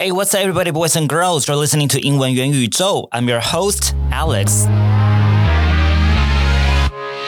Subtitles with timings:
[0.00, 1.48] Hey, what's up, everybody, boys and girls?
[1.48, 3.08] You're listening to 英文元宇宙.
[3.12, 4.66] I'm your host, Alex.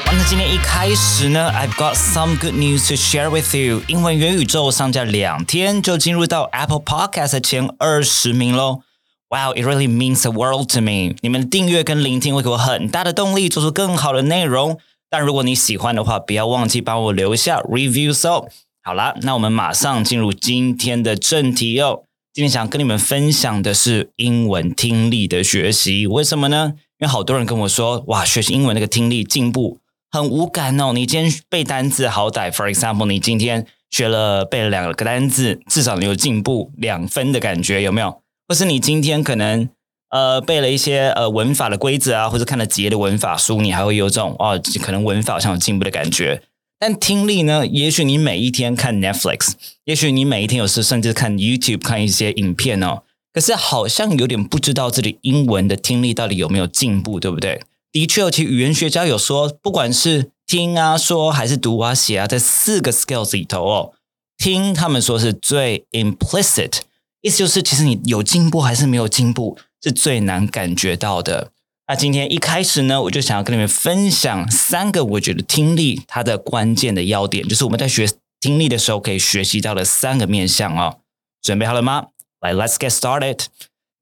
[0.04, 3.80] 那今天一开始呢，I've got some good news to share with you。
[3.88, 8.82] 英文元宇宙上架两天就进入到 Apple Podcast 前二十名喽。
[9.30, 11.16] Wow, it really means the world to me。
[11.22, 14.78] 你们的订阅跟聆听会给我很大的动力，做出更好的内容。
[15.08, 18.48] 但如果你喜欢的话，不要忘记帮我留下 review。So，
[18.82, 22.02] 好啦，那我们马上进入今天的正题哦。
[22.33, 26.07] 今天想跟你们分享的是英文听力的学习。
[26.07, 26.73] 为什么呢？
[26.97, 29.77] 因为好多人跟我说，哇，学习英文那个听力进步。
[30.09, 30.93] 很无感哦！
[30.93, 38.23] 你今天背单字，好歹，for example，你今天学了背了两个单字，至少你有进步两分的感觉，有没有？
[38.47, 39.69] 或是你今天可能
[40.09, 46.41] 呃背了一些呃文法的规则啊，或者看了几页的文法书，你还会有种哦，可能文法好像有进步的感觉。
[46.85, 47.65] 但听力呢？
[47.65, 49.53] 也许你每一天看 Netflix，
[49.85, 57.61] 也许你每一天有时甚至看 YouTube 看一些影片哦，可是好像有点不知道自己英文的听力到底有没有进步，对不对？
[57.93, 63.93] 的确，其语言学家有说，不管是听啊、说还是读啊、写啊，在四个 skills 里头哦，
[64.37, 66.79] 听他们说是最 implicit，
[67.21, 71.52] 意思就是其实你有进步还是没有进步，是最难感觉到的。
[71.93, 80.97] 那今天一开始呢，我就想要跟你们分享三个我觉得听力它的关键的要点，就是我们在学听力的时候可以学习到的三个面向哦。
[81.43, 82.07] 准备好了吗？
[82.41, 83.45] 来，Let's get started。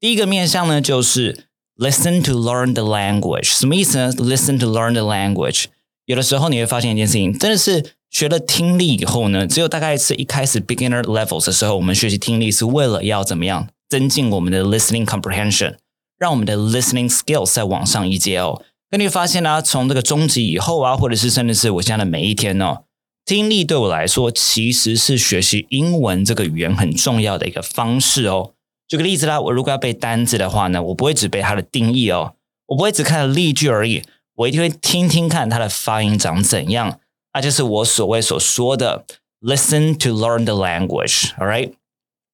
[0.00, 1.44] 第一个面向呢，就是。
[1.76, 5.64] Listen to learn the language，什么意思呢？Listen to learn the language。
[6.06, 15.76] 有的时候你会发现一件事情，真的是学了听力以后呢，只有大概是一开始 beginner levels 的时候，我们学习听力是为了要怎么样增进我们的 listening comprehension，
[16.22, 18.62] 让我们的 listening skills 再往上一阶哦。
[18.92, 22.84] 那你会发现呢，从这个中级以后啊，或者是甚至是我现在的每一天哦，
[23.24, 28.52] 听力对我来说其实是学习英文这个语言很重要的一个方式哦。
[28.86, 32.34] 举个例子啦，我如果要背单字的话呢，我不会只背它的定义哦，
[32.66, 34.04] 我不会只看例句而已，
[34.36, 37.00] 我一定会听听看它的发音长怎样。
[37.34, 39.04] 那就是我所谓所说的
[39.40, 41.72] listen to learn the language，all right。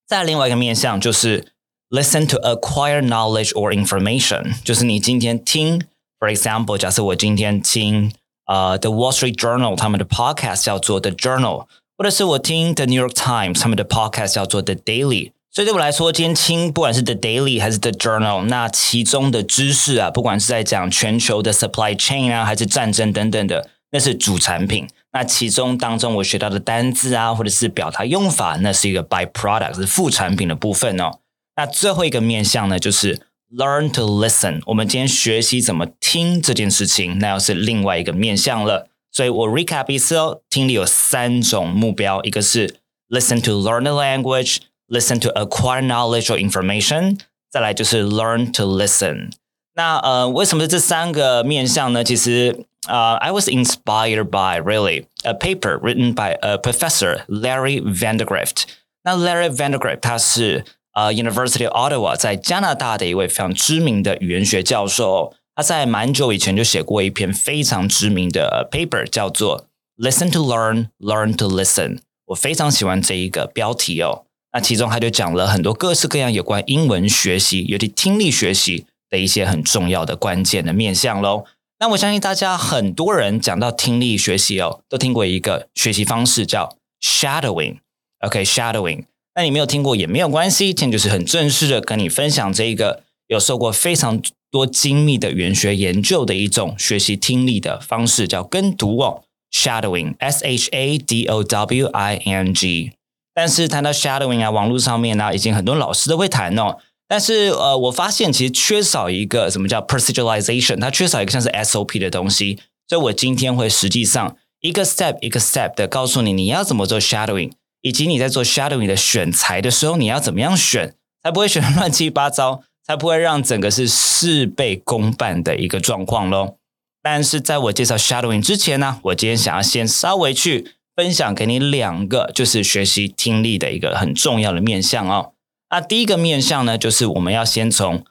[0.07, 1.53] 再另外一个面向就是
[1.91, 5.81] listen to acquire knowledge or information，就是你今天听
[6.19, 8.13] ，for example，假设我今天听
[8.47, 11.67] 呃 The Wall Street Journal 他们的 podcast 叫做 The Journal，
[11.97, 15.33] 或者是我听 The New York Times 他们的 podcast 叫做 The Daily。
[15.51, 24.87] 所以对我来说，今天听不管是 The Daily 还是 The Journal，那其中的知识啊，不管是在讲全球的 supply chain 啊，还是战争等等的，那是主产品。
[25.13, 31.19] 那其中当中我学到的单字啊，或者是表达用法，那是一个 byproduct，是副产品的部分哦。
[31.58, 33.20] 那最后一个面向呢，就是
[33.52, 34.62] learn to listen。
[34.66, 38.88] 我们今天学习怎么听这件事情，那又是另外一个面向了。
[39.12, 42.78] 所以我 recap 一次哦，听力有三种目标，一个是
[43.10, 47.18] listen to learn the language。listen to acquire knowledge or information，
[47.50, 49.32] 再来就是 learn to listen。
[49.76, 52.04] 那呃，为什么这三个面向呢？
[52.04, 58.66] 其实呃，I was inspired by really a paper written by a professor Larry Vandergrift。
[59.04, 60.64] 那 Larry Vandergrift 他是
[60.95, 65.35] 呃 University of Ottawa 在加拿大的一位非常知名的语言学教授。
[65.55, 69.67] 他在蛮久以前就写过一篇非常知名的 paper，叫做
[69.97, 71.99] "Listen to Learn, Learn to Listen"。
[72.27, 74.25] 我非常喜欢这一个标题哦。
[74.53, 81.45] 那其中他就讲了很多各式各样有关英文学习，尤其听力学习的一些很重要的关键的面向喽。
[81.81, 87.79] 那我相信大家很多人讲到听力学习哦，都听过一个学习方式叫 shadowing。
[88.21, 89.05] OK，shadowing。
[89.39, 99.23] 那你没有听过也没有关系，今天就是很正式的跟你分享这一个有受过非常多精密的语言学研究的一种学习听力的方式，叫跟读哦
[99.53, 102.95] ，shadowing，S H A D O W I N G。
[103.33, 106.79] 但是谈到 shadowing 啊，网络上面呢，已经很多老师都会谈哦。
[107.07, 112.59] 但是呃，我发现其实缺少一个什么叫 proceduralization，它缺少一个像是 SOP 的东西。
[112.89, 117.53] 所以我今天会实际上一个 step 一个 step 的告诉你你要怎么做 shadowing，
[117.83, 126.57] 以及你在做 shadowing 的选材的时候你要怎么样选，才不会选乱七八糟，才不会让整个是事倍功半的一个状况喽。
[127.03, 130.75] 但是在我介绍 shadowing 之前呢，我今天想要先稍微去。
[130.99, 135.31] 分享给你两个，就是学习听力的一个很重要的面向哦。
[135.71, 138.05] 那第一个面向呢，就是我们要先从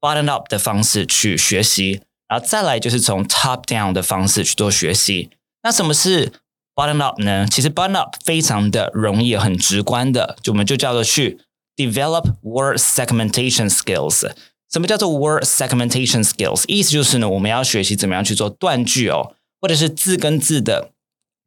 [0.00, 5.30] bottom up 的方式去学习，然后再来就是从 top down 的方式去做学习。
[5.64, 6.30] 那什么是
[6.78, 7.44] bottom up 呢？
[7.50, 11.40] 其实 bottom up 非常的容易，很直观的，就我们就叫做去
[11.74, 14.30] develop word segmentation skills。
[14.70, 16.62] 什么叫做 word segmentation skills？
[16.68, 20.92] 意思就是呢，我们要学习怎么样去做断句哦，或者是字跟字的。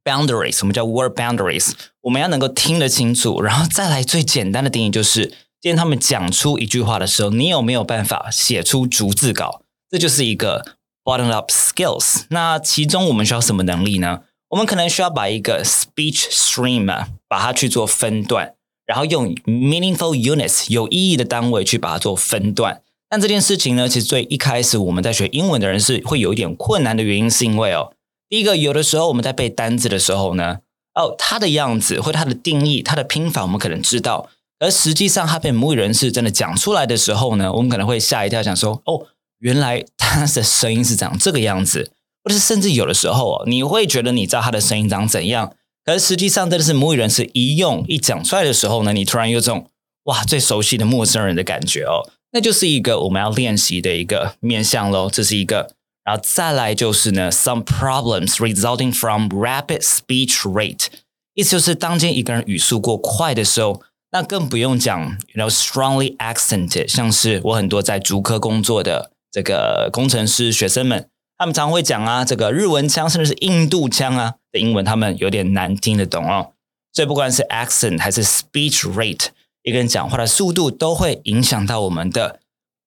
[0.03, 1.73] boundaries，什么叫 word boundaries？
[2.01, 9.61] 我们要能够听得清楚，然后再来最简单的定义就是今天他们讲出一句话的时候，你有没有办法写出逐字稿？
[9.91, 10.65] 这就是一个
[11.03, 12.23] bottom up skills。
[12.29, 14.21] 那其中我们需要什么能力呢？
[14.51, 18.53] 我们可能需要把一个 speech stream 啊，把它去做分段，
[18.86, 22.81] 然后用 meaningful units 有意义的单位去把它做分段。
[23.09, 27.94] 但这件事情呢，其实最一开始我们在学英文的人是会有一点困难的原因，是因为哦，
[28.27, 30.59] 第一个有的时候我们在背单字的时候呢，
[30.95, 34.30] 哦，它的样子或它的定义、它的拼法我们可能知道。
[34.59, 39.07] 而实际上，它被母语人士真的讲出来的时候呢，我们可能会吓一跳，想说：“哦，
[39.39, 41.92] 原来它的声音是长这个样子。”
[42.23, 45.53] 或者是甚至有的时候哦，你会觉得你知道他的声音长怎样，
[45.83, 49.68] 可是实际上真的是母语人士一用一讲出来的时候呢，你突然有种
[50.03, 55.09] 哇，最熟悉的陌生人的感觉哦，那就是一个我们要练习的一个面向喽。
[55.09, 55.71] 这是一个，
[56.03, 60.88] 然后再来就是呢，some problems resulting from rapid speech rate，
[61.33, 63.81] 意思就是当今一个人语速过快的时候。
[64.13, 71.07] 那更不用讲，you know strongly accented，像是我很多在竹科工作的这个工程师学生们，
[71.41, 76.51] 他们常会讲啊，这个日文腔甚至是印度腔啊的英文，他们有点难听得懂哦。
[76.93, 79.29] 所以不管是 accent 还是 speech rate，
[79.63, 82.39] 一个人讲话的速度都会影响到我们的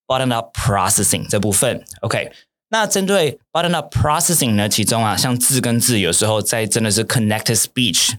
[0.06, 1.83] bottom up processing 这部分。
[2.03, 2.31] OK，
[2.69, 8.12] 那针对 bottom up processing 呢，其中啊，像字跟字，有时候在真的是 connected speech。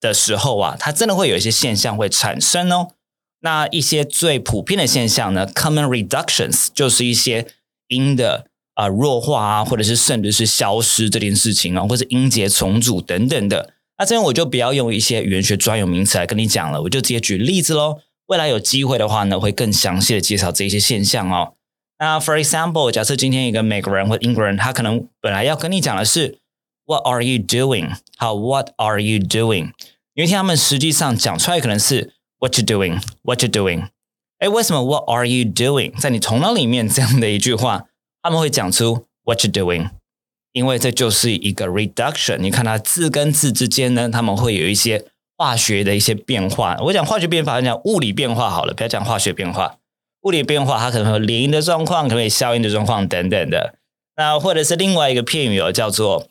[0.00, 2.92] 的时候啊，它真的会有一些现象会产生哦。
[3.40, 7.48] 那一些最普遍的现象呢，common reductions 就是一些
[7.88, 8.46] 音的
[8.80, 13.74] 啊弱化啊，或者是甚至是消失这件事情啊，或者音节重组等等的。
[13.98, 17.98] 那这边我就不要用一些语言学专有名词来跟你讲了，我就直接举例子喽。
[18.26, 21.54] 未来有机会的话呢，会更详细的介绍这些现象哦。
[21.98, 26.38] 那 for example，假设今天一个美国人或英国人，他可能本来要跟你讲的是。
[26.86, 27.92] What are you doing？
[28.16, 29.70] 好，What are you doing？
[30.14, 33.90] 因为听他们实际上讲出来可能是 What you doing？What you doing？
[34.38, 35.96] 哎，为什么 What are you doing？
[36.00, 37.84] 在你头脑里面这样的一句话，
[38.22, 39.90] 他们会讲出 What you doing？
[40.52, 42.38] 因为这就是一个 reduction。
[42.38, 45.06] 你看它字跟字之间呢，他们会有一些
[45.36, 46.76] 化学的一些变化。
[46.80, 49.76] 我讲化学变化，讲物理变化好了，不要讲化学变化。
[50.22, 53.74] 物理变化它可能有连音的状况，可能有消音的状况等等的。
[54.16, 56.28] 那或者是另外一个片语哦，叫做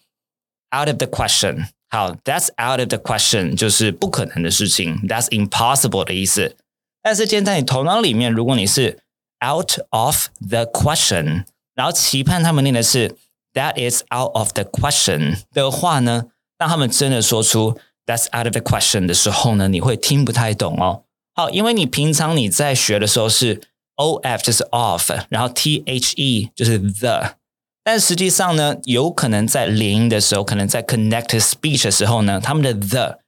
[0.71, 6.55] Out of the question，好，That's out of the question，就是不可能的事情，That's impossible 的意思。
[7.01, 8.99] 但是，现在你头脑里面，如果你是
[9.43, 11.45] out of the question，
[11.79, 13.15] 然后期盼他们念的是
[13.53, 16.25] That is out of the question 的话呢，
[16.57, 21.03] 当他们真的说出 That's out of the question 的时候呢，你会听不太懂哦。
[21.33, 23.61] 好，因为你平常你在学的时候是
[23.95, 27.35] O F 就是 "of"，然后 T H E 就是 the。
[27.81, 33.19] 但实际上呢，有可能在连音的时候，可能在 connected speech 的时候呢，他们的 the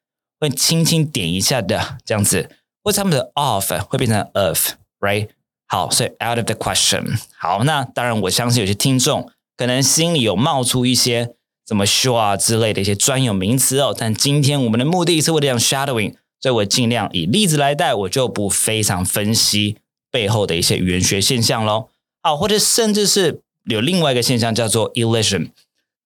[0.42, 2.50] 会轻轻点一下的这样子，
[2.83, 5.30] 或者他们的 of 会变成 of，right？
[5.71, 7.18] 好，所以 out of the question。
[7.39, 11.33] 好，那当然我相信有些听众可能心里有冒出一些
[11.65, 13.95] 怎么 show 啊之类的一些专有名词哦。
[13.97, 19.77] 但今天我们的目的是为了讲 shadowing，所以我尽量以例子来带，我就不非常分析
[20.12, 21.88] 背后的一些语言学现象喽。
[22.21, 23.41] 好，或者甚至是。
[23.65, 25.51] 有另外一个现象叫做 illusion。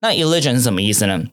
[0.02, 1.24] 那 illusion 是什么意思呢？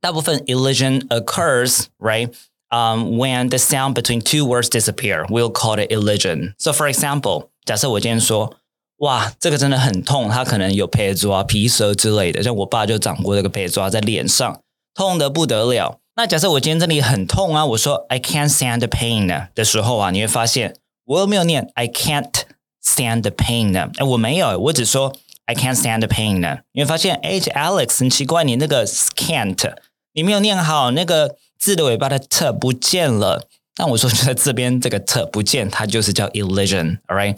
[0.00, 2.28] 大部分 illusion occurs right
[2.70, 5.26] um when the sound between two words disappear.
[5.26, 6.54] We'll call it illusion.
[6.56, 8.54] So for example，假设我今天说
[8.98, 12.42] 哇，这个真的很痛，它可能有皮抓、皮蛇之类的。
[12.42, 14.60] 像我爸就长过这个皮抓在脸上，
[14.94, 15.98] 痛的不得了。
[16.14, 22.32] 那假设我今天这里很痛啊，我说 I can't stand the pain 的时候啊，你会发现我有没有念 I can't
[22.82, 23.90] stand the pain 呢？
[23.98, 25.12] 哎，我没有，我只说
[25.44, 26.60] I can't stand the pain 呢？
[26.72, 29.74] 你会发现，H Alex 很奇怪，你那个 can't
[30.14, 33.46] 你没有念好，那个字的尾巴的 t 不见了。
[33.76, 37.36] 那我说就在 这边，这个 t 不见，它就是叫 illusion，all right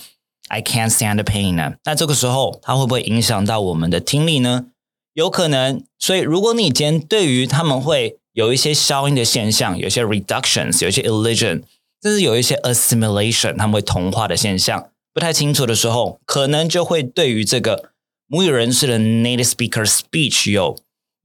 [0.48, 1.74] I can't stand the pain 呢？
[1.84, 4.66] 那这个时候，它会不会影响到我们的听力呢？
[5.14, 5.82] 有可能。
[5.98, 11.62] 所以，如果你今天对于他们会有一些消音的现象，有些 reductions，有些 illusion，
[12.02, 17.90] 甚至有一些 assimilation，他们会同化的现象，不太清楚的时候，可能就会对于这个。
[18.30, 20.76] 母语人士的 native speaker speech 有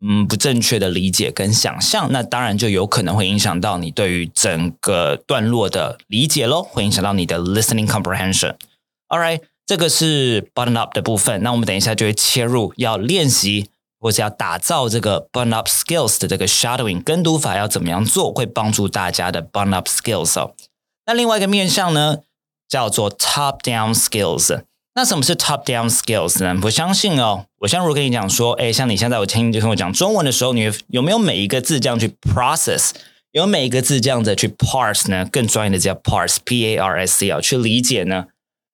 [0.02, 8.56] 嗯不正确的理解跟想象，那当然就有可能会影响到你对于整个段落的理解喽，会影响到你的 listening comprehension。
[9.14, 11.44] All right，这个是 button up 的部分。
[11.44, 20.56] 那我们等一下就会切入要练习或者要打造这个 button up skills 的这个 shadowing 跟读法要怎么样做，会帮助大家的 button up skills 哦。
[21.06, 22.22] 那另外一个面向呢，
[22.68, 24.64] 叫做 top down skills。
[24.96, 26.60] 那什么是 top down skills 呢？
[26.64, 32.90] 我相信哦，我像如果跟你讲说，哎，像你现在我听就跟我讲中文的时候，你有没有每一个字这样去 process，
[33.32, 35.24] 有每一个字这样子去 parse 呢？
[35.32, 38.26] 更专业的叫 parse，p a r s e 去理解呢？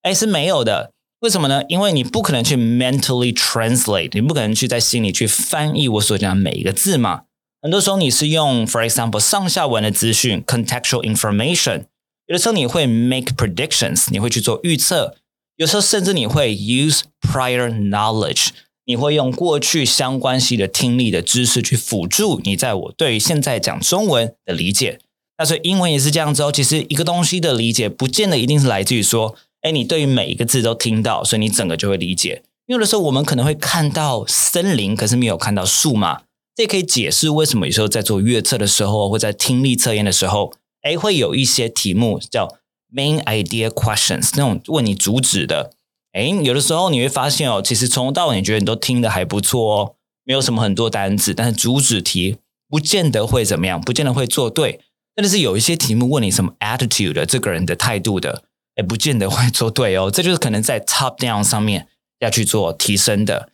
[0.01, 0.91] 哎，是没有的。
[1.19, 1.63] 为什么呢？
[1.67, 7.23] 因为你不可能去 mentally translate，你不可能去在心里去翻译我所讲的每一个字嘛。
[7.61, 11.87] 很多时候你是用，for example，上下文的资讯 contextual information。
[12.27, 15.17] 有的时候你会 make predictions，你会去做预测。
[15.57, 18.51] 有时候甚至你会 use prior knowledge，
[18.85, 24.99] 你会用过去相关系的听力的知识去辅助你在我对于现在讲中文的理解。
[25.37, 26.49] 那所以英文也是这样子哦。
[26.49, 29.35] 其实一个东西的理解，不见得一定是来自于说。
[29.61, 32.43] 哎，你对于每一个字都听到，所以你整个就会理解。
[32.65, 36.21] 有的时候我们可能会看到森林，可是没有看到树嘛。
[36.55, 42.57] 这可以解释为什么有时候在做阅测的时候，或在听力测验的时候，哎，会有一些题目叫
[42.93, 45.71] main idea questions，那种问你主旨的。
[46.11, 52.37] 哎，有的时候你会发现哦，其实从头到尾你觉得你都听的还不错哦，没有什么很多单词，但是主旨题
[52.67, 54.81] 不见得会怎么样，不见得会做对。
[55.15, 58.43] 但是有一些题目问你什么 attitude 的这个人的态度的。
[58.79, 61.87] 也不见得会做对哦，这就是可能在 top down 上面
[62.19, 63.49] 要去做提升的。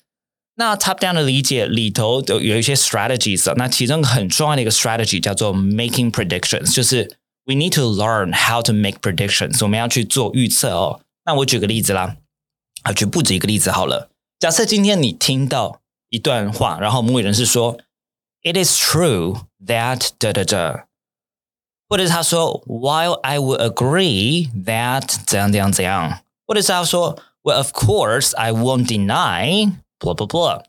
[0.57, 8.71] 那 top down 的理解里头有有一些 strategies，那其中很重要的一个 strategy 叫做 making predictions，就是 we need to learn how to
[8.71, 11.01] make predictions，我们要去做预测哦。
[11.25, 12.17] 那我举个例子啦，
[12.83, 14.11] 啊，举不止一个例子好了。
[14.39, 17.79] 假设今天你听到一段话，然后母语人士说
[18.43, 20.85] ，It is true that 的的的。
[21.94, 30.62] 或者是他说，While I would agree that 怎样怎样怎样，或者是他说，Well, of course I won't deny blah blah blah。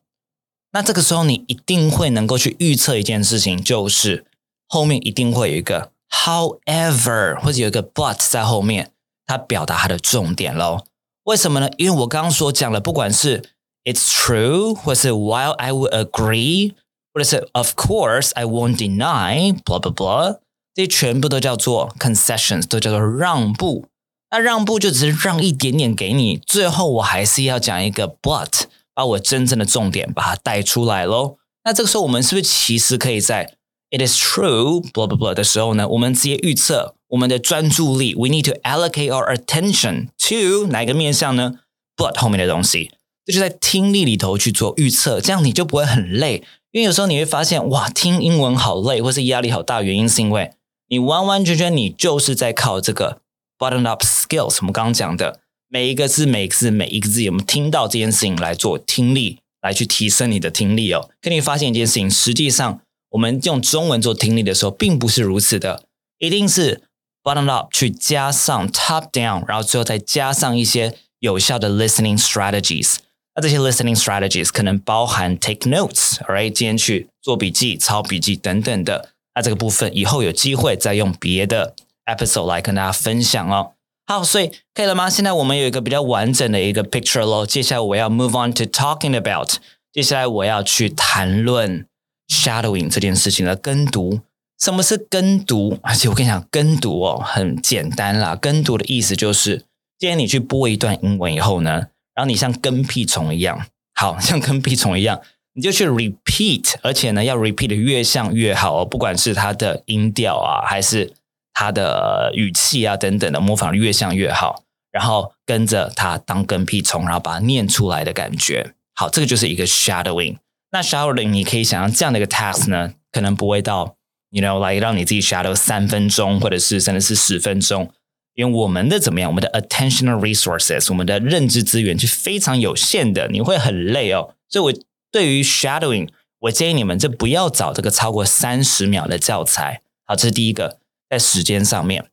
[0.71, 4.25] 那这个时候你一定会能够去预测一件事情，就是
[4.67, 8.91] 后面一定会有一个 however 或者有一个 but 在后面，
[9.25, 10.85] 它表达它的重点喽。
[11.25, 11.69] 为什么呢？
[11.77, 13.43] 因为我刚刚所讲了，不管是
[13.83, 16.73] It's true，或是 While I would agree，
[17.13, 20.37] 或者是 Of course I won't deny blah blah blah。
[20.76, 23.86] 这些全部都叫做 concessions，都叫做让步。
[24.30, 31.38] 那让步就只是让一点点给你，最后我还是要讲一个 but，把我真正的重点把它带出来喽。
[31.64, 33.54] 那这个时候我们是不是其实可以在
[33.90, 41.60] it is true blah blah blah 的时候呢，我们直接预测我们的专注力，we need to allocate our attention to 哪一个面向呢
[41.96, 42.90] ？but 后面的东西，
[43.24, 46.42] 这就在听力里头去做预测，这样你就不会很累。
[46.72, 50.52] 因为有时候你会发现，哇，听英文好累，或是压力好大，原因是因为
[50.88, 53.20] 你完完全全，你就是在靠这个
[53.58, 61.10] button up skills，我们刚刚讲的每一个字、每一个字、每一个字有没有听到这件事情来做听力，来去提升你的听力哦。
[61.20, 65.84] 可你发现一件事情，实际上我们用中文做听力的时候，并不是如此的，
[66.18, 66.82] 一定是
[67.22, 72.98] button up 去加上 top down，然后最后再加上一些有效的 listening strategies。
[73.34, 76.50] 那这些 listening strategies 可能包含 take notes，right？
[76.50, 79.10] 今天去做笔记、抄笔记等等的。
[79.36, 81.74] 那这个部分以后有机会再用别的
[82.06, 83.74] episode 来跟大家分享哦。
[84.06, 85.10] 好，所以可以了吗？
[85.10, 87.44] 现在我们有一个比较完整的一个 picture 咯。
[87.44, 89.58] 接下来我要 move on to talking about。
[89.92, 91.86] 接下来我要去谈论
[92.28, 94.20] shadowing 这件事情的跟读。
[94.58, 95.78] 什么是跟读？
[95.82, 98.34] 而且我跟你讲，跟读哦很简单啦。
[98.34, 99.64] 跟读的意思就是，
[99.98, 105.20] 今天你去播一段英文以后呢，然后你像跟屁虫一样，好像跟屁虫一样。
[105.56, 108.84] 你就去 repeat，而且呢，要 repeat 的越像越好哦。
[108.84, 111.14] 不管是它的音调啊，还是
[111.54, 114.62] 它的语气啊等等的，模仿越像越好。
[114.92, 118.74] 然后跟着它当跟屁虫，然后把它念出来的感觉。
[118.94, 120.36] 好，这个就是一个 shadowing。
[120.72, 123.96] 那 shadowing 你可以想象这样的一个 task 呢，可能不会到
[124.28, 127.90] you know 来让你自己 shadow 三分钟，或者是甚至是十分钟。
[128.34, 134.34] 因为我们的怎么样，我们的 attentional resources，我们的认知资源是非常有限的，你会很累哦。
[134.50, 134.78] 所以我。
[135.16, 139.80] 对于 shadowing，我建议你们这不要找这个超过三十秒的教材。
[140.04, 142.10] 好，这是第一个，在时间上面。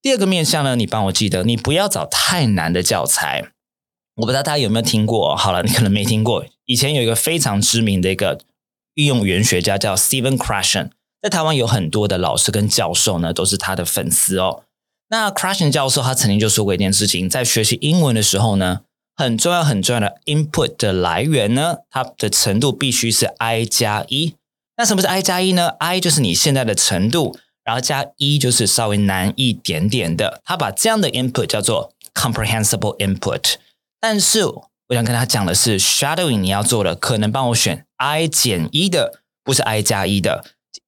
[0.00, 3.52] 第二个面向呢，你帮我记得，你不要找太难的教材。
[4.16, 5.36] 我不知道大家有没有听过？
[5.36, 6.44] 好了，你可能没听过。
[6.64, 8.40] 以前有一个非常知名的一个
[8.94, 10.90] 应用语言学家叫 Stephen c r a s h e n
[11.22, 14.64] 在台湾有很多的老师跟教授呢，都是他的粉丝哦。
[15.10, 18.80] 那 c r a s h e n 教授他曾经就说过一件事情，在学习英文的时候呢。
[19.14, 24.34] 很重要、很重要的 input 的来源呢，它的程度必须是 I 加一。
[24.76, 30.40] 那什么是 I 加一呢？I 就是你现在的程度，然后加一就是稍微难一点点的。
[30.44, 33.56] 他把这样的 input 叫做 comprehensible input。
[34.00, 40.44] 但是我想跟他讲的是，shadowing 你要做的可能帮我选 I 减一的，不是 I 加一的。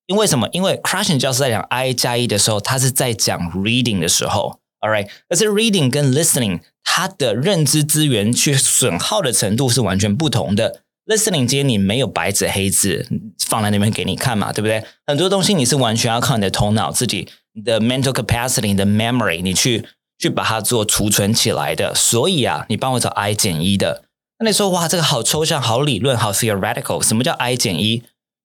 [0.07, 0.49] 因为什么？
[0.53, 4.59] 因为 Crushing 教师在讲 I 加一的时候，他是在讲 reading 的时候。
[4.85, 10.83] All right，可是 reading 跟 listening，它的认知资源去损耗的程度是完全不同的。
[11.07, 13.07] listening 今天你没有白纸黑字
[13.47, 14.85] 放在那边给你看嘛，对不对？
[15.07, 17.27] 很多东西你是完全要靠你的头脑自己
[17.65, 19.87] 的 mental capacity、你的 memory，你去
[20.19, 21.95] 去把它做储存起来的。
[21.95, 24.05] 所以啊，你帮我找 i 减一的。
[24.39, 27.03] 那你说哇，这个好抽象、好理论、好 theoretical。
[27.03, 28.03] 什么叫 i 减一？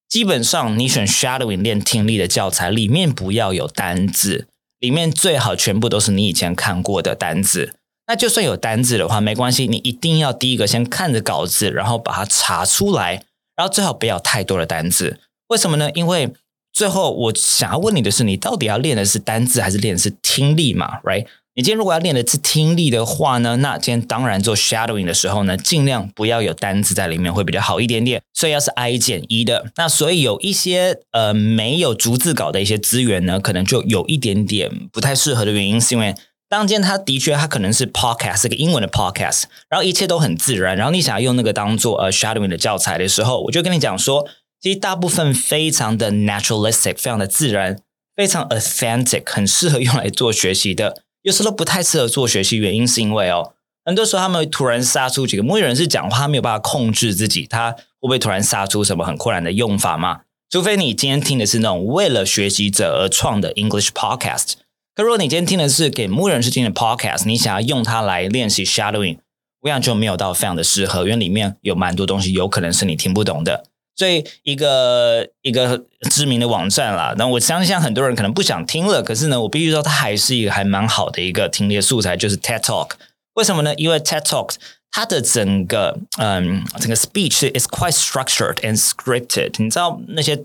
[0.08, 4.48] 基本上你选 shadowing 练听力的教材，里面不要有单字，
[4.80, 7.76] 里面最好全部都是你以前看过的单字。
[8.08, 13.22] 那就算有单字的话，没关系，你一定要第一个先看着稿子，然后把它查出来，
[13.54, 15.20] 然后最好不要太多的单字。
[15.46, 15.90] 为什么呢？
[15.94, 16.32] 因为
[16.72, 21.26] 最后我想要问你的是，你到底要练的是单字还是练的是听力嘛？Right？
[21.60, 28.22] 你今天如果要练的是听力的话呢，那今天当然做 shadowing 的时候呢，尽量不要有单字在里面会比较好一点点。
[28.32, 36.14] 所以要是 i 减一的，那所以有一些呃没有逐字稿的一些资源呢，可能就有一点点不太适合的原因，是因为。
[36.48, 40.74] 当间它的确，它可能是 podcast，是个英文的 podcast，然后一切都很自然。
[40.74, 44.26] 然后你想要用那个当做呃 shadowing 的教材的时候，我就跟你讲说，
[44.62, 47.78] 其实大部分非常的 naturalistic，非常的自然，
[48.16, 51.02] 非常 authentic，很适合用来做学习的。
[51.22, 53.52] 有时候不太适合做学习，原因是因为哦，
[53.84, 60.20] 很多时候他们会突然杀出几个，母语人士讲话，他没有办法控制自己，他会不会突然杀出什么很困难的用法嘛？
[60.48, 64.54] 除非你今天听的是那种为了学习者而创的 English podcast。
[64.94, 69.18] 可如果你今天听的是给牧人士听的 podcast，你想要用它来练习 shadowing，
[69.60, 73.69] 我想就没有到非常的适合，因为里面有蛮多东西有可能是你听不懂的。
[74.00, 82.92] 所以一个一个知名的网站啦，那我相信很多人可能不想听了，可是呢，我必须说它还是一个还蛮好的一个听力素材，就是 TED Talk。
[83.34, 83.74] 为什么呢？
[83.74, 84.54] 因为 TED Talk
[84.90, 89.52] 它的整个嗯整个 speech is quite structured and scripted。
[89.58, 90.42] 你知道那些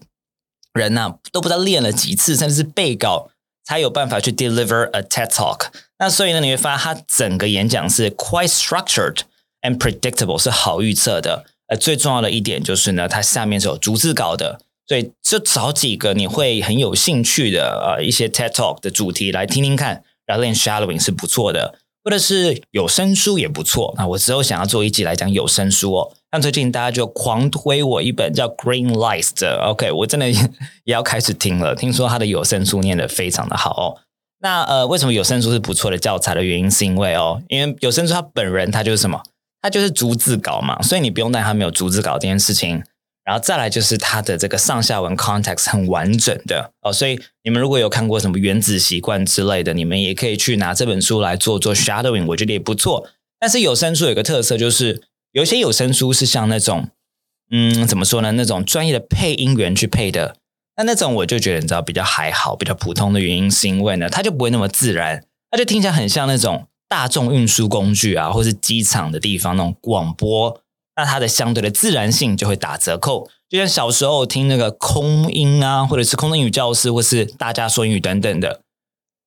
[0.74, 3.29] 人呐都不知道练了几次，甚至是背稿。
[3.67, 5.69] 才有办法去 deliver a TED Talk。
[5.97, 9.21] 那所以呢，你会发现它整个演讲是 quite structured
[9.63, 11.45] and predictable，是好预测的。
[11.67, 21.79] 呃，最重要的一点就是呢，它下面是有逐字稿的，所以就找几个你会很有兴趣的呃一些 TED Talk 的主题来听听看，然后练 shadowing 是不错的。
[22.03, 23.91] 或者是有声书也不错。
[23.98, 26.12] 那我之后想要做一集来讲有声书哦。
[26.31, 30.29] 像最近大家就狂推我一本叫《Green Lights》的，OK，我真的
[30.85, 31.74] 也要开始听了。
[31.74, 33.98] 听说他的有声书念得非常的好哦。
[34.42, 39.24] 那呃，为什么有声书是不错的教材的原因，是因为哦，因为有声书他本人他就是什么，
[39.66, 42.84] 它就是逐字稿嘛，所以你不用担心它没有逐字稿这件事情。
[43.24, 53.10] 然后再来就是它的这个上下文 context 很完整的哦，所以你们如果有看过什么原子习惯之类的，你们也可以去拿这本书来做做 shadowing，我觉得也不错。
[53.40, 55.01] 但是有声书有个特色，就是
[55.32, 56.90] 有些有声书是像那种，
[57.50, 58.34] 嗯，怎么说呢？
[58.34, 60.36] 那种专业的配音员去配的，
[60.78, 70.61] 那那种我就觉得你知道比较还好，比较普通的原因是因为呢，它就不会那么自然，它就听起来很像那种大众运输工具啊，或是机场的地方那种广播。
[70.98, 78.61] 那它的相对的自然性就会打折扣，就像小时候听那个空音啊，或者是空中英语教室，或是大家说英语等等的，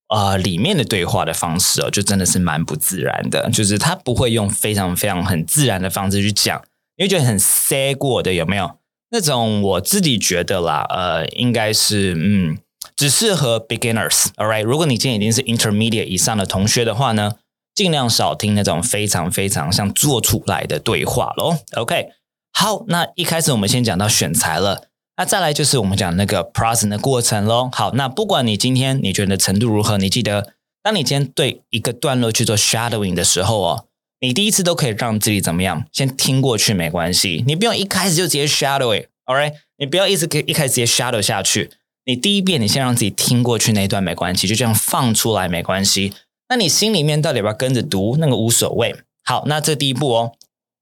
[0.08, 6.58] 呃，里面的对话的方式哦，就真的是蛮不自然的，就是他不会用非常非常很自然的方式去讲，
[6.96, 8.78] 因为觉得很塞过的有没有？
[9.10, 12.56] 那种我自己觉得啦，呃，应该是嗯，
[12.96, 14.62] 只适合 beginners，all right？
[14.62, 17.32] 如果你今天已经是 intermediate 以上的同学的话呢？
[17.78, 21.58] 尽量少听那种非常非常像做出来的对话喽。
[21.76, 22.08] OK，
[22.52, 27.70] 好，那一开始我们先讲到选材了，那再来就是我们讲那个 process 的过程喽。
[27.70, 33.84] 好，那不管你今天你觉得程度如何，你记得，当你今天对一个段落去做 shadowing 的时候哦，
[34.18, 39.06] 你第一次都可以让自己怎么样，先听过去没关系，你不用一开始就直接 shadowing。
[39.26, 41.70] Alright，你不要一直可以一开始直接 shadow 下去，
[42.06, 46.12] 你第一遍你先让自己听过去那一段没关系，就这样放出来没关系。
[46.48, 48.16] 那你心里面到底要不要跟着读？
[48.18, 48.96] 那个无所谓。
[49.24, 50.32] 好，那这第一步哦。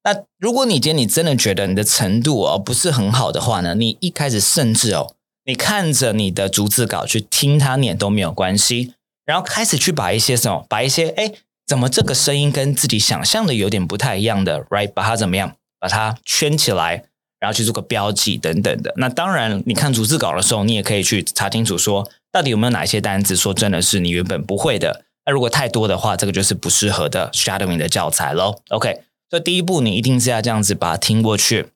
[0.04, 8.94] 那如果你今天你真的觉得你的程度哦不是很好的话呢，你一开始甚至哦，你看着你的逐字稿去听他念都没有关系。
[9.24, 11.32] 然后开始去把一些什么，把一些哎，
[11.66, 14.92] 怎么这个声音跟自己想象的有点不太一样的，right？
[14.92, 15.56] 把它怎么样？
[15.80, 17.02] 把它圈起来，
[17.40, 18.94] 然后去做个标记等等的。
[18.98, 25.05] 那当然，你看逐字稿的时候，你也可以去查清楚，说到底有没有哪一些单词，说真的是你原本不会的。
[25.26, 28.62] 那如果太多的话，这个就是不适合的 shadowing 的教材喽。
[28.68, 31.70] OK，所以第一步你一定是要这样子把它听过去。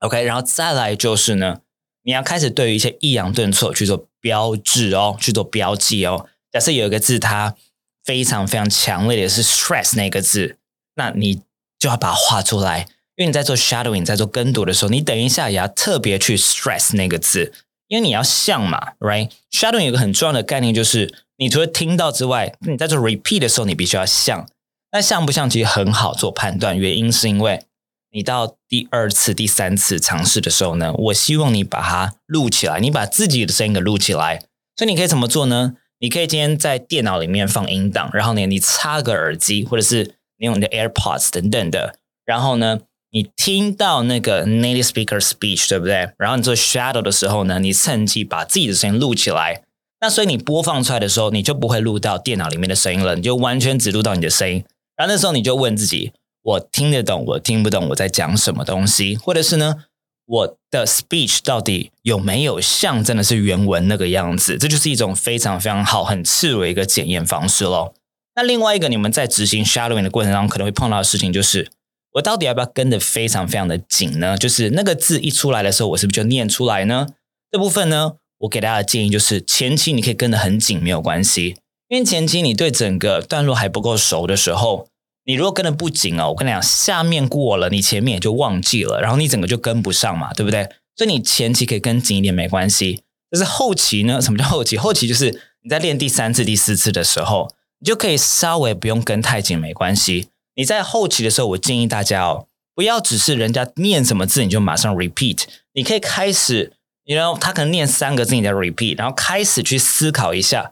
[0.00, 1.60] OK，然后再来就是呢，
[2.02, 6.26] 你要开始对于一些抑扬顿挫去做标志哦，去做标记哦。
[6.50, 7.54] 假设有一个字它
[8.02, 10.56] 非常非常强烈的是 stress 那个字，
[10.96, 11.42] 那你
[11.78, 17.52] 就要把它画出来，因为你在做 shadowing 在做跟读的时候，你等一下也要特别去 stress 那个字，
[17.86, 21.14] 因为你要像嘛，right？shadowing 有个很重要的概念就是。
[21.40, 24.46] 你除了听到之外，你在做 repeat 的时候，你必须要像。
[24.92, 27.64] 那像不像其实很好做判断，原因是因为
[28.10, 34.42] 你到第二次、第三次尝试的时候呢，我希望你把它录起来，你把自己的声音给录起来。
[34.76, 35.76] 所以你可以怎么做呢？
[36.00, 41.94] 你可以今天在电脑里面放音档，然后呢，你插个耳机，或者是你用你的 AirPods 等等的，
[42.26, 42.80] 然后呢，
[43.12, 46.10] 你听到那个 native speaker speech，对不对？
[46.18, 49.62] 然后你做 shadow 的时候呢，你趁机把自己的声音录起来。
[50.00, 54.64] 那所以你播放出来的时候，你就不会录到电脑里面的声音了，你就完全只录到你的声音。
[54.96, 59.16] 然后那时候你就问自己：我听得懂，我听不懂我在讲什么东西？
[59.16, 59.84] 或者是呢？
[60.26, 64.56] 我的 speech 到底有没有像真的是原文那个样子？
[64.56, 67.92] 这就是一种非常非常好、很赤裸一个检验方式喽。
[68.36, 71.68] 那另外一个，你们在执行 shadowing 的过程当中可能会碰到的事情，就是
[72.12, 74.38] 我到底要不要跟的非常非常的紧呢？
[74.38, 77.08] 就是那个字一出来的时候，我是不是就念出来呢？
[77.50, 81.56] 这部分呢，我给大家的建议就是，前期你可以跟的很紧，没有关系，
[81.88, 84.88] 因为前期你对整个段落还不够熟的时候。
[85.26, 90.64] 你如果跟的不紧哦，我跟你讲，下面过了，你前面也就忘记了，然后你整个就跟不上嘛，对不对？
[90.96, 94.20] 所以你前期可以跟紧一点没关系，但是后期呢？
[94.20, 94.78] 什么叫后期？
[94.78, 95.30] 后期就是
[95.62, 100.28] 你在练第三次、第四次的时候，你就可以稍微不用跟太紧，没关系。
[100.56, 106.72] 你在后期的时候，我建议大家哦，不要只是人家念什么字你就马上 repeat，你可以开始，
[107.10, 110.70] 你 know 他可能念三个字你在 repeat，然后开始去思考一下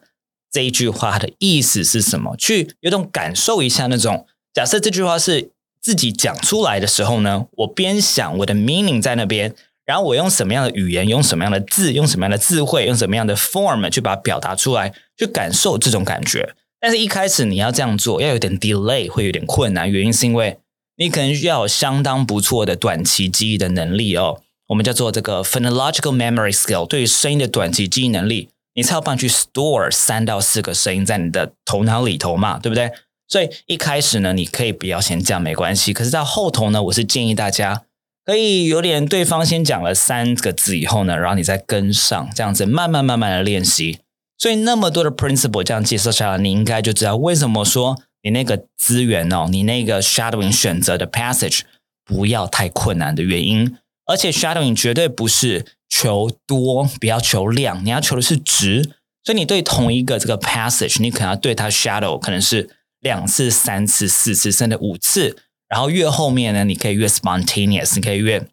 [0.52, 4.24] 这一句话的意思是什么，去有种感受一下那种。
[4.54, 5.50] 假设这句话是
[5.82, 9.52] 自己讲出来的时候呢，我边想我的 meaning 在那边，
[9.84, 16.54] 然后我用什么样的语言，用什么样的字，用什么样的智慧，用什么样的 form 去把它表达出来，去感受这种感觉。
[16.78, 19.90] 但是一开始你要这样做，要有点 delay，会有点困难。
[19.90, 20.58] 原因是因为
[20.98, 24.42] 你可能需要有相当不错的短期记忆的能力哦。
[24.68, 32.92] 我们叫做这个 phonological memory skill，对于声音的短期记忆能力，你才有办法去 store 三到四个声音在你的头脑里头嘛，对不对？
[33.26, 35.92] 所以一开始呢，你可以不要先讲没关系。
[35.92, 37.82] 可是到后头呢，我是建议大家
[38.24, 43.98] 可以有点对方先讲了三个字以后呢，然后你再跟上，这样子慢慢慢慢的练习。
[44.38, 51.60] 所以那么多的 principle 这样介绍下来，你应该就知道为什么说你那个资源哦，你那个 shadowing 选择的 passage
[52.04, 53.76] 不要太困难的原因。
[54.08, 58.82] 而且 shadowing 绝对不是求多，不要求量，你要求的是值。
[59.22, 62.70] 所以你对同一个这个 passage，你可能要对它 shadow 可能是。
[63.00, 65.36] 两次、三次、四次，甚至五次，
[65.68, 68.44] 然后越后面呢，你可以越 spontaneous，你可以越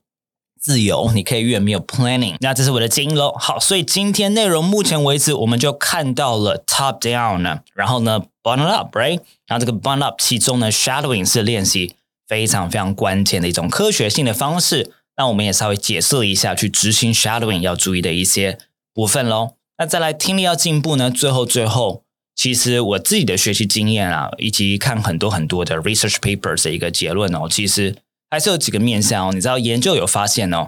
[0.61, 2.35] 自由，你可以越没有 planning。
[2.41, 3.33] 那这是我的建议喽。
[3.39, 9.19] 好，所以今天内容目前为止，我们就看到了 top down 呢，然后呢 bottom up，right？
[9.47, 11.95] 然后这个 bottom up 其中呢 shadowing 是练习
[12.27, 14.91] 非常非常关键的一种科学性的方式。
[15.17, 18.57] 那我们也稍微解释一下去执行 shadowing 要注意的一些
[18.93, 19.51] 部分喽。
[19.77, 22.03] 那再来听力要进步呢，最后最后。
[22.37, 27.95] 其实我自己的学习经验啊，以及看很多很多的 research papers 的一个结论哦，其实
[28.29, 29.31] 还是有几个面向哦。
[29.33, 30.67] 你知道研究有发现哦，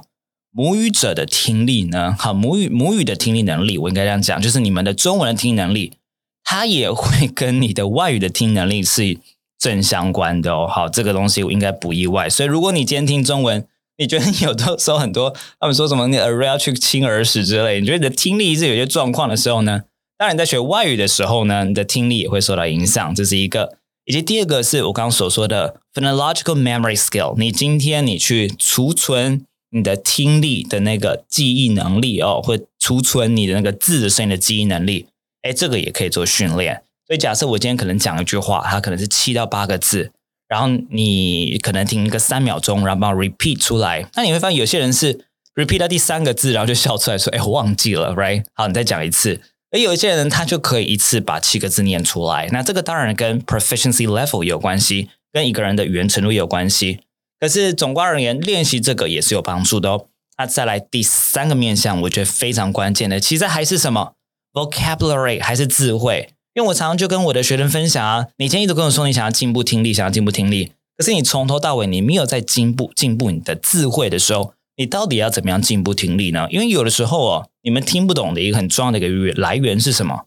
[0.51, 5.97] 母语者的听力呢，好母语母语的听力能力，我应该这样讲，就是你们的中文的听力能力，
[6.45, 9.17] 它也会跟你的外语的听能力是
[9.59, 10.65] 正相关的哦。
[10.65, 12.29] 好，这个东西我应该不意外。
[12.29, 19.83] 所以如果你今天听中文，你觉得你有的时候很多他们说什么你耳要去亲耳屎之类，你觉得你的听力是有些状况的时候呢？
[20.17, 23.77] 当然，在学外语的时候呢，你的听力也会受到影响，这是一个。
[24.05, 27.37] 以及第二个是我刚刚所说的 phonological memory skill。
[27.37, 35.07] 你今天你去储存你的听力的那个记忆能力哦，或储存你的那个字的声音的记忆能力，
[35.41, 36.81] 哎，这个也可以做训练。
[37.05, 40.11] 所以假设我今天可能讲一句话，它可能是七到八个字，
[40.47, 44.07] 然后你可能听一个三秒钟，然后帮我 repeat 出来。
[44.15, 49.41] 那你会发现有些人是 repeat 到第三个字，然后就笑出来说：“哎，我忘记了，right？” 好，你再讲一次。
[49.71, 52.47] 而有一些人，他就可以一次把七个字念出来。
[52.53, 56.99] 那这个当然跟 proficiency level 有关系，跟一个人的语言程度有关系。
[57.39, 60.05] 可是总观而言，练习这个也是有帮助的哦。
[60.37, 64.13] 那再来第三个面向，我觉得非常关键的，其实还是什么
[64.53, 66.29] vocabulary，还是智慧。
[66.57, 74.53] 因为我常常就跟我的学生分享啊，你以前一直跟我说你想要进步听力，想要进步听力，可是你从头到尾你没有在进步进步你的智慧的时候。
[74.79, 76.47] 你到底要怎么样进步听力呢？
[76.51, 80.23] 因为有的时候哦，你们听不懂的一个很重要的一个来源是什么？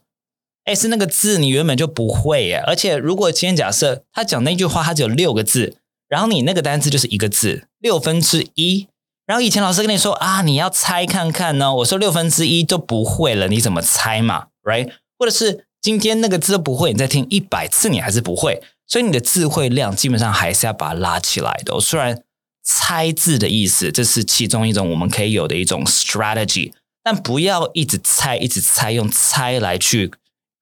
[0.64, 2.62] 哎，是那个字你原本就不会耶。
[2.66, 5.76] 而且如果今天假设他讲那句话，他只有六个字，
[6.08, 8.88] 然后你那个单词就是一个字，六分之一。
[9.24, 11.72] 然后以前老师跟你说啊，你要猜看看呢。
[11.76, 14.90] 我说六分之一都不会了，你怎么猜嘛？Right？
[15.16, 21.80] 或者是今天那个字不会，你再听一百次你还是不会，所以你的智慧量基本上还是要把它拉起来的。
[21.80, 22.22] 虽然。
[22.62, 26.70] 猜字的意思，这是其中一种我们可以有的一种 strategy，
[27.02, 30.12] 但不要一直猜，一直猜，用猜来去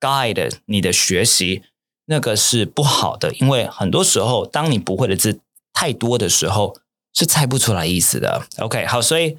[0.00, 1.64] guide 你的学习，
[2.06, 3.34] 那个是不好的。
[3.40, 5.40] 因为很多时候，当你不会的字
[5.72, 6.76] 太多的时候，
[7.12, 8.46] 是猜不出来意思的。
[8.58, 9.36] OK，好，所以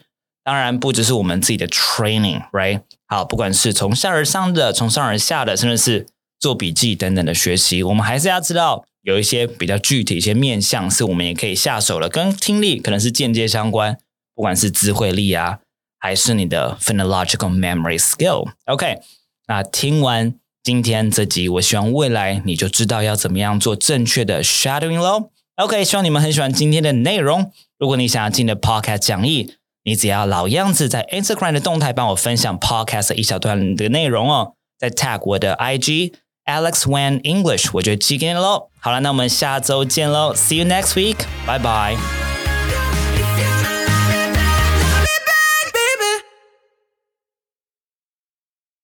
[0.49, 2.81] 当然不只是我们自己的 training，right？
[3.05, 6.07] 好，不管是从下而上的，从上而下的，甚至是
[6.39, 13.95] 做笔记等等的学习，我们还是要知道有一些比较具体一些面向，是我们也可以下手的，跟听力可能是间接相关，
[14.33, 15.59] 不管是智慧力啊，
[15.99, 18.47] 还是你的 phonological memory skill。
[18.65, 18.97] OK，
[19.45, 20.33] 那听完
[20.63, 25.29] 今天这集，我希望未来你就知道要怎么样做正确的 shadowing 喽。
[25.57, 27.51] OK，希望你们很喜欢今天的内容。
[27.77, 36.13] 如果你想要进的 Podcast 讲义，你只要老样子在 Instagram 的动态帮我分享 Podcast 一小段的内容哦，再 tag 我的 IG
[36.45, 38.69] Alex Wen English，我就寄给你喽。
[38.79, 42.28] 好了，那我们下周见喽，See you next week，拜拜。